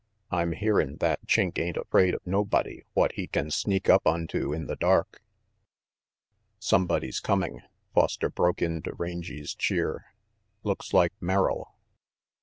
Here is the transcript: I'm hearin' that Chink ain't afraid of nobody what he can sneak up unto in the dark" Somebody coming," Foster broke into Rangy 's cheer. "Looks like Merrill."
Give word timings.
I'm 0.31 0.53
hearin' 0.53 0.95
that 0.97 1.27
Chink 1.27 1.59
ain't 1.59 1.77
afraid 1.77 2.15
of 2.15 2.25
nobody 2.25 2.81
what 2.93 3.11
he 3.11 3.27
can 3.27 3.51
sneak 3.51 3.87
up 3.87 4.07
unto 4.07 4.51
in 4.51 4.65
the 4.65 4.75
dark" 4.75 5.21
Somebody 6.57 7.11
coming," 7.21 7.61
Foster 7.93 8.31
broke 8.31 8.63
into 8.63 8.95
Rangy 8.95 9.43
's 9.43 9.53
cheer. 9.53 10.05
"Looks 10.63 10.91
like 10.91 11.13
Merrill." 11.21 11.75